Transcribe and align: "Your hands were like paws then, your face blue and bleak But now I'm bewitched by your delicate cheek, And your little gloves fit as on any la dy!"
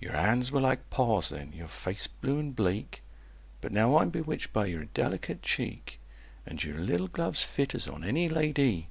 "Your 0.00 0.12
hands 0.14 0.50
were 0.50 0.58
like 0.62 0.88
paws 0.88 1.28
then, 1.28 1.52
your 1.52 1.66
face 1.66 2.06
blue 2.06 2.38
and 2.38 2.56
bleak 2.56 3.02
But 3.60 3.72
now 3.72 3.98
I'm 3.98 4.08
bewitched 4.08 4.54
by 4.54 4.64
your 4.64 4.86
delicate 4.86 5.42
cheek, 5.42 6.00
And 6.46 6.64
your 6.64 6.78
little 6.78 7.08
gloves 7.08 7.42
fit 7.44 7.74
as 7.74 7.86
on 7.86 8.02
any 8.02 8.26
la 8.26 8.40
dy!" 8.52 8.88